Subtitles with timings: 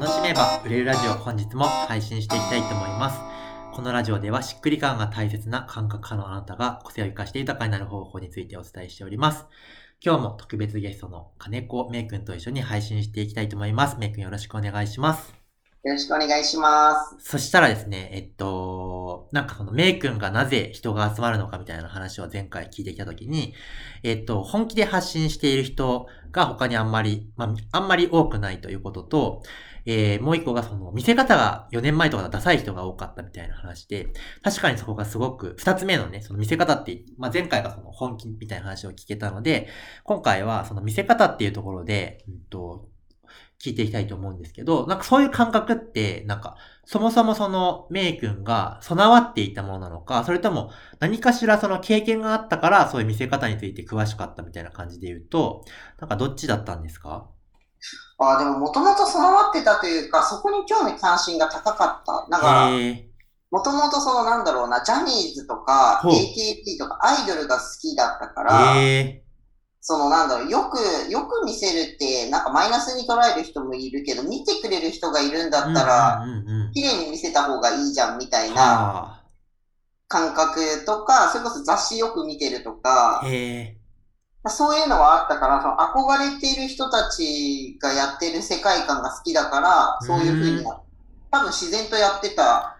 [0.00, 3.18] 楽しめば売れるラジオ本日も配信していきたいと思います。
[3.74, 9.46] このラジオではしっくり感が大切な感覚派のあなたが個性を生かして豊かになる方法についてお伝えしております。
[10.00, 13.96] 今日も特別ゲストの金子めいくんと一緒に配信していきたいと思います。
[13.98, 15.34] めいくんよろしくお願いします。
[15.82, 17.16] よろしくお願いします。
[17.18, 18.97] そしたらですね、えっと、
[19.32, 23.54] なんかそのメイ君がなぜ人が集まるのかみたいな話を前回聞いてきたときに、
[24.02, 29.42] えっと、本気で発信している人が他にあんまり、まあ、あんまり多くないということと、
[29.90, 34.08] えー、もう一個がその、見せ方が4年前とかだダサい人が多かったみたいな話で、
[34.42, 39.68] 確かにそこがすごく、二つ目のね、その見せ方って、まあ、前回がその本気みたいな話を聞けたので、
[40.04, 42.86] 今回はその見せ方っていうところで、うんと、
[43.62, 55.64] 聞いていきたいと思うんですけど、なんかそういう感覚って、なんか、そもそもその、メイ君が備わっていたものなのか、それとも何かしらその経験があったから、そういう見せ方について詳しかったみたいな感じで言うと、
[55.98, 57.28] なんかどっちだったんですか？
[58.18, 62.28] ああ、でももともと備わってたというか、そこに興味関心が高かった。
[62.28, 62.70] なんか、
[63.50, 68.74] もともとそのなんだろうな、ジャニーズとか、AKB とかアイドルが好きだったから、
[69.88, 70.76] そのなんだろう、よく、
[71.10, 76.26] よく見せるって、なんかマイナスに捉える人もいるけど、見てくれる人がいるんだったら、
[76.74, 79.24] 綺麗に見せた方がいいじゃんみたいな
[80.06, 83.22] 感覚とか、それこそ雑誌よく見てるとか、
[84.48, 90.66] そういうのはあったから、その憧れている人たちがやってる世界観が好きだから、そういうふうに、
[91.30, 92.76] 多分自然とやってた。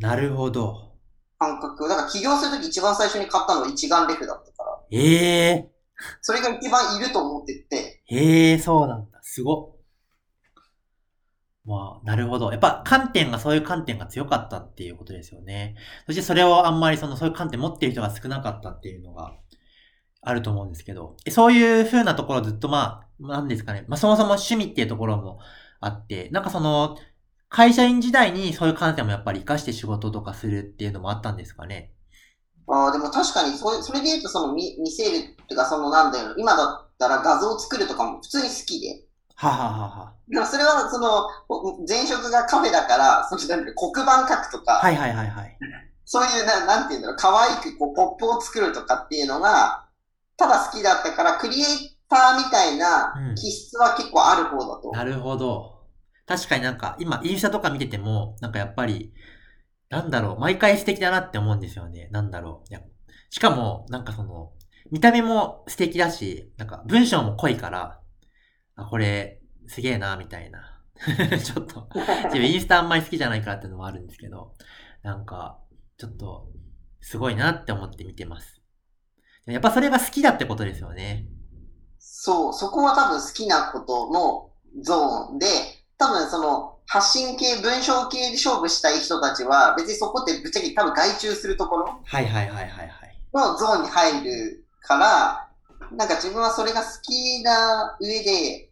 [0.00, 0.94] なるほど。
[1.38, 1.88] 感覚。
[1.88, 4.78] だから起業するとき一番最初に買ったのは一眼レフだったから。
[4.90, 5.71] ええー
[6.20, 8.02] それが一番いると思ってて。
[8.06, 9.18] へえ、そうなんだ。
[9.22, 9.76] すご。
[11.64, 12.50] まあ、なるほど。
[12.50, 15.76] やっぱ観点がそういう観点が強かったっていうことですよね。
[16.06, 19.36] そしてそれをあんまりそのそういう観点持ってる人が少なかったっていうのが
[20.22, 23.84] あると思うんですけど、そういう風なところずっとまあ、なんですかね。
[23.86, 25.38] まあそもそも趣味っていうところも
[25.80, 26.96] あって、なんかその、
[27.48, 31.92] 会社員時代にそういう観点もやっぱり活かして仕事とかするっていうのもあったんですかね。
[32.68, 39.04] ああ、でも確かにそ、それで言うと、その見、見せるっていうか、そのなんだよ、今だったら画像を作るとかも普通に好きで。
[39.34, 40.14] はははは。
[40.28, 41.28] でもそれは、その、
[41.88, 44.74] 前職がカフェだから、そのなん黒板書くとか。
[44.74, 45.58] はいはいはいはい。
[46.04, 49.88] そういう、ななんていうんだろう、可愛くこうポップを作るとかっていうのが、
[50.36, 55.82] ただ好きだったから、クリエイターみたいな気質は結構ある方だと、うん、なるほど。
[56.26, 59.12] 確かになんか、今、インスタとか見てても、なんかやっぱり、
[59.92, 62.08] なんだろう、毎回素敵だなって思うんですよね。
[62.12, 62.70] なんだろう。
[62.70, 62.80] いや
[63.28, 64.52] しかも、なんかその、
[64.90, 68.00] 見た目も素敵だし、なんか文章も濃いから、
[68.74, 70.82] あ、これ、すげえな、みたいな。
[71.44, 71.90] ちょっと、
[72.24, 74.54] 自分インスタあんまり好きじゃないからっていうのもあるんですけど、
[75.02, 75.58] なんか、
[75.98, 76.48] ちょっと、
[77.02, 78.62] すごいなって思って見てます。
[79.44, 81.28] やっぱそれが好きだってことですよね。
[81.98, 84.52] そう、そこは多分好きなことの
[84.82, 85.46] ゾーンで、
[86.02, 93.18] 多分その、発信系、文章系で勝負したい人たちは、別にそこってぶっちゃけ多分外注するところはいはいはいはいはい。
[93.32, 95.48] のゾーンに入るから、
[95.96, 98.70] なんか自分はそれが好きな上で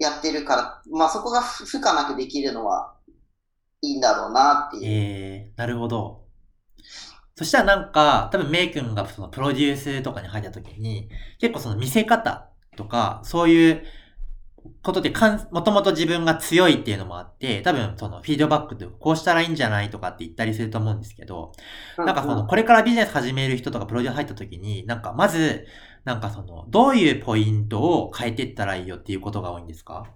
[0.00, 2.94] やってるから、まあそこが不可なくできるのは
[3.80, 4.82] いいんだろうなっていう。
[4.84, 6.24] えー、なるほど。
[7.36, 13.84] そしたらなんか、多分メイ君がそのプロデュースとかに入った時に、結構その見せ方とか、そういう
[14.82, 21.52] ことでかん、もともと自分が強いっていうのもあって、多分そのフィードバックでこうしたらいいんじゃないとかって言ったりすると思うんですけど、
[21.98, 25.66] なんかその、これからビジネス始める人とかプロデュース入った時に、なんかまず、
[26.04, 30.06] なんかその、どういうポイントを変えていったらいいよっていうことが多いんですか？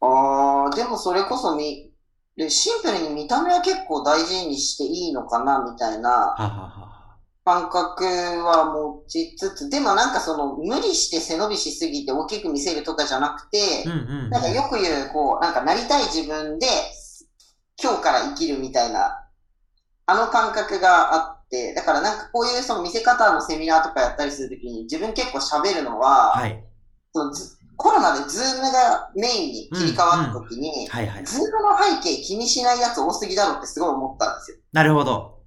[0.00, 1.90] ああ、でもそれこそみ、
[2.48, 6.34] シンプルに見た目は結構大事にしていいのかなみたいな。
[7.44, 13.84] 感覚は持ちつつ、でもなんかその無理して背伸びしすぎて大きく見せるとかじゃなくて、
[14.30, 16.66] なんかよく言う、こう、なんかなりたい自分で
[17.82, 19.18] 今日から生きるみたいな、
[20.06, 26.64] あの感覚があって、だからなんかこういうその見せ方のセミナーとかやったりするときに自分結構喋るのは、はい、
[27.12, 27.32] その
[27.76, 34.58] コロナでズームがメインに切り替わったときに、ズームの背景気にしないやつ多すぎだろってすごい思ったんですよ。
[34.72, 35.41] なるほど。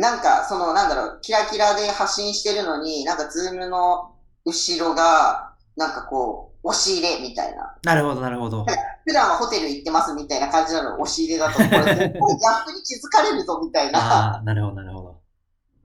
[0.00, 4.14] なんか、その、なんだろう、キラキラで発信してるのに、なんか、ズームの
[4.46, 7.76] 後ろが、なんかこう、押し入れみたいな。
[7.84, 8.64] なるほど、なるほど。
[9.04, 13.98] 普段はホテル行ってますみたいな感じなの押し入れだと、これ、逆に気づかれるぞみたいな。
[14.00, 15.20] ああ、なるほど、なるほど。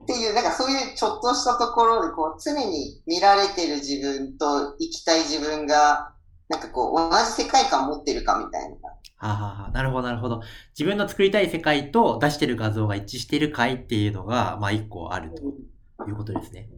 [0.04, 6.14] っていう、なんかそういうちょっとしたところで、こう、常に見られてる自分と生きたい自分が、
[6.48, 8.76] なんかこう、同じ世界観持ってるかみたいな。
[9.18, 10.42] はははなるほど、なるほど。
[10.78, 16.68] 自分の作りたい世界と出してる画像が一致してるかいっていうのが、まあ一個あるということですね。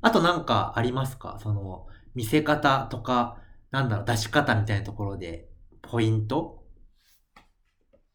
[0.00, 1.38] あとなんかありますか？
[1.42, 3.38] その、見せ方とか、
[3.70, 5.48] なんだろう、出し方みたいなところで、
[5.82, 6.62] ポイント？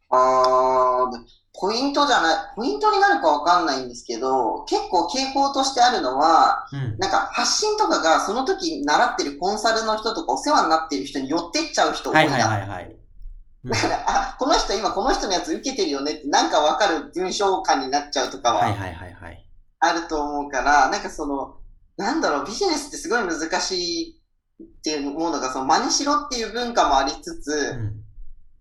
[0.10, 12.34] あー、ポイントじゃない、ポイントになるかわかんないんですけど、結構傾向としてあるのは、うん、なんか発信とかがその時習ってるコンサルの人とかお世話になってる人に寄ってっちゃう人多いな。
[12.34, 12.96] はいはいはいはい。
[13.66, 19.46] だから、 あ、この人今この人のやつ受けてるよねってなんかわかる文章感になっちゃうとかは、はいはいはいはい。
[19.82, 21.58] あると思うから、なんかその、
[21.98, 24.22] なんだろう、ビジネスってすごい難し
[24.60, 27.99] いっていうものが、その真似しろっていう文化もありつつ、うん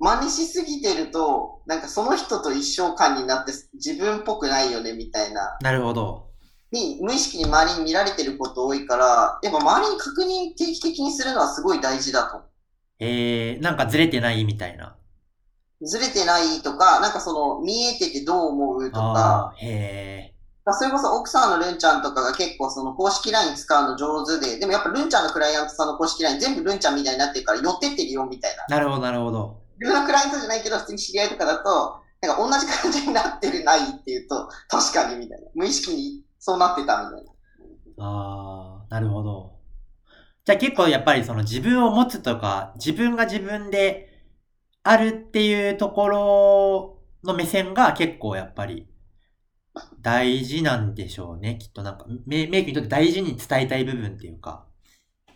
[0.00, 5.58] 真似しすぎてると、なんかその人と一生感になって自分っぽくないよね、みたいな。
[5.60, 6.28] なるほど。
[6.70, 12.42] に、無意識に周りに見られてること多いから、やっぱ周りに確認定期的にするのはすごい大事だと。
[13.00, 14.96] えー、なんかずれてないみたいな。
[15.82, 19.54] ずれてないとか、なんかその、見えててどう思うとか。
[19.58, 20.38] へー。
[20.74, 28.76] それこそ奥さんのルンちゃんとかが結構その公式 LINE 使うの上手で、でもやっぱルンちゃんのクライアントさんの公式 LINE 全部ルンちゃんみたいになってるから寄ってってるよみたいな。
[28.76, 29.67] なるほど、なるほど。
[29.80, 35.48] 自分のクライアントじゃないけど、普通に知り合いとかだと、なんか同じ感じになってるないっていうと、確かにみたいな。
[35.54, 37.32] 無意識にそうなってたみたいな。
[38.04, 39.58] ああ、なるほど。
[40.44, 44.22] じゃあ結構やっぱりその自分を持つとか、自分が自分で
[44.82, 48.88] あるっていうところの目線が結構やっぱり
[50.00, 51.58] 大事なんでしょうね。
[51.60, 54.67] きっとなんかメイクにとって大事に伝えたい部分っていうか。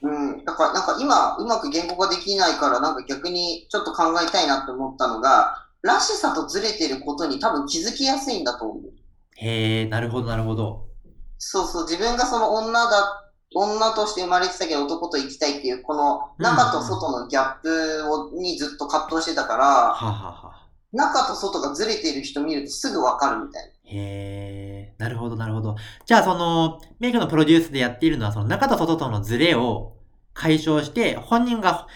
[0.03, 0.45] うん。
[0.45, 8.93] だから、なんか今、うまく言語化できないから、なんか逆にちょっと考えたいなって思ったのが、らしさとずれてることに多分気づきやすいんだと思う。
[9.37, 10.87] へえ、なるほど、なるほど。
[11.39, 20.63] そうそう、自分がその女だ、女として生まれてたけど男と生きたいっていう、この中と外のギャップを、にずっと葛藤してたから、ははは
[20.93, 23.81] 中と外がずれてる人見るとすぐわかるみたいな。
[23.84, 25.76] へえ、なるほど、なるほど。
[26.06, 29.96] じゃあ、その、メイクのプロデュースでやっているのは、その中と外とのズレを
[30.34, 31.87] 解消して、本人が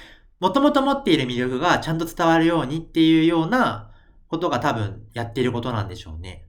[0.41, 3.91] もともと持っている魅力がちゃんと伝わるようにっていうような
[4.29, 6.47] ことが多分やっていることなんでしょうね。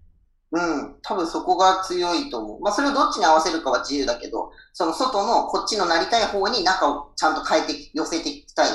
[0.52, 0.96] うん。
[1.02, 2.62] 多分そこが強いと思う。
[2.62, 8.70] まあそれをどっちに合わせるかは自由だけど、その外のこっちのなりたい方に中をちゃんと変えて、寄せていきたい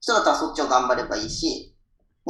[0.00, 1.69] 人だったらそっちを頑張ればいいし、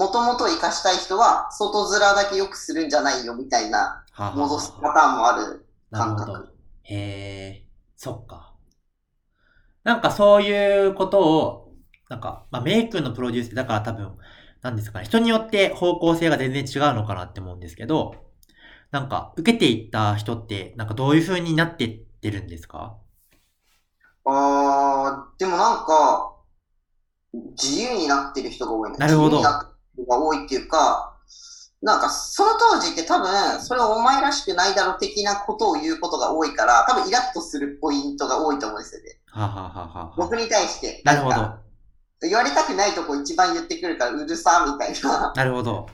[0.00, 4.02] もともと活かしたい人は外面だけ良くするんじゃないよみたいな
[4.34, 6.32] 戻すパターンもある感覚。
[6.32, 6.52] なるほど。
[6.84, 7.66] へえ、
[7.98, 8.54] そっか。
[9.84, 11.74] なんかそういうことを、
[12.08, 14.16] なんか、まあ、メイクのプロデュースだから多分、
[14.62, 18.14] なんですかね、人によって方向性が全然違うのかなって思うんですけど、
[18.90, 22.96] なんか、受けていった人って、なんかどういう風になってってるんですか？
[24.24, 26.36] あー、でもなんか、
[27.32, 28.96] 自由になってる人が多いね。
[28.98, 29.36] なるほど。
[29.36, 29.69] 自由にな
[30.06, 31.16] が多いっていうか、
[31.82, 39.18] なんか、その当時って多分、それお前らしくないだろ的なことを言うことが多いから、多分イラッとするポイントが多いと思うんですよね。
[39.26, 41.00] はははは僕に対して。
[41.04, 41.54] なるほど。
[42.22, 45.32] 言われたくないとこ一番言ってくるから、うるさ、みたいな。
[45.34, 45.86] なるほど。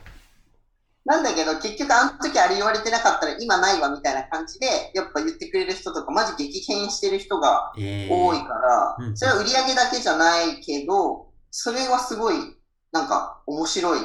[1.07, 12.56] なんだけど、結局あの時あれ言われてなかったら今ないわみたいな感じで、やっぱ言ってくれる人とか、マジ激変してる人が多いから、えーうん、それは売り上げだけじゃないけど、それはすごい、
[12.91, 13.99] なんか面白い。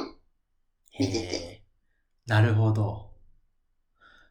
[0.98, 1.62] 見てて。
[2.26, 3.10] なるほど。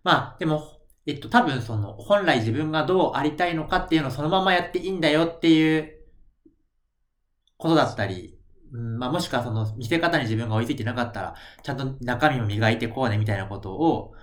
[0.03, 6.01] まあ、でも、えっと、多分その、本来自分がどうありたいのかっていうのをそのままやっていいんだよっていう
[7.57, 8.37] ことだったり、
[8.73, 14.13] うん、まあもしくはその見せ方に自分が追いついてなかったら、ちゃんと中身を磨いてこうねみたいなことを、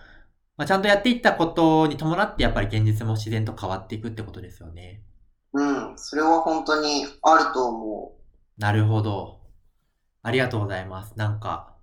[0.56, 5.02] まあちゃんとやっていったことに伴ってやっぱり現実も自然と変わっていくってことですよね。
[5.52, 8.60] うん、それは本当にあると思う。
[8.60, 9.37] なるほど。
[10.22, 11.16] ありがとうございます。
[11.16, 11.74] なんか、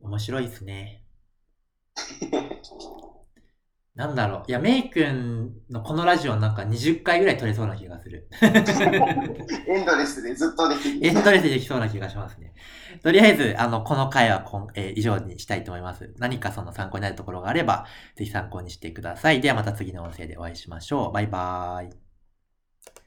[0.00, 1.04] 面白いですね。
[3.94, 4.42] なんだろう。
[4.48, 8.28] いや、メイ君のこのラジオなんか20回ぐらい撮れそうな気がする。
[8.42, 11.06] エンドレスでずっとできる。
[11.06, 12.54] エンドレスでできそうな気がしますね。
[13.04, 16.12] とりあえず、あの、この回はこん、えー、以上にしたいと思います。
[16.18, 17.86] 何かその参考になるところがあれば、
[18.16, 19.40] ぜひ参考にしてください。
[19.40, 21.12] ではまた次の音声でお会いしましょう。
[21.12, 22.03] バイバーイ。